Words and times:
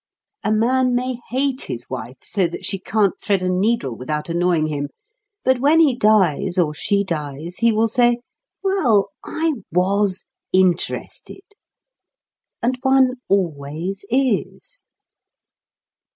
A 0.43 0.51
man 0.51 0.95
may 0.95 1.19
hate 1.29 1.61
his 1.67 1.87
wife 1.87 2.17
so 2.23 2.47
that 2.47 2.65
she 2.65 2.79
can't 2.79 3.13
thread 3.21 3.43
a 3.43 3.49
needle 3.49 3.95
without 3.95 4.29
annoying 4.29 4.65
him, 4.65 4.87
but 5.45 5.59
when 5.61 5.79
he 5.79 5.95
dies, 5.95 6.57
or 6.57 6.73
she 6.73 7.03
dies, 7.03 7.57
he 7.57 7.71
will 7.71 7.87
say: 7.87 8.17
"Well, 8.63 9.09
I 9.23 9.53
was 9.71 10.25
interested." 10.51 11.43
And 12.63 12.79
one 12.81 13.17
always 13.29 14.03
is. 14.09 14.83